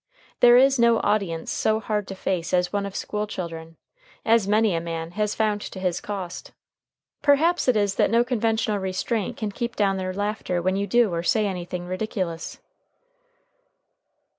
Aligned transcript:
There 0.39 0.57
is 0.57 0.79
no 0.79 0.99
audience 1.01 1.51
so 1.51 1.79
hard 1.79 2.07
to 2.07 2.15
face 2.15 2.55
as 2.55 2.73
one 2.73 2.87
of 2.87 2.95
school 2.95 3.27
children, 3.27 3.77
as 4.25 4.47
many 4.47 4.73
a 4.73 4.81
man 4.81 5.11
has 5.11 5.35
found 5.35 5.61
to 5.61 5.79
his 5.79 6.01
cost. 6.01 6.53
Perhaps 7.21 7.67
it 7.67 7.77
is 7.77 7.93
that 7.97 8.09
no 8.09 8.23
conventional 8.23 8.79
restraint 8.79 9.37
can 9.37 9.51
keep 9.51 9.75
down 9.75 9.97
their 9.97 10.11
laughter 10.11 10.59
when 10.59 10.75
you 10.75 10.87
do 10.87 11.13
or 11.13 11.21
say 11.21 11.45
anything 11.45 11.85
ridiculous. 11.85 12.57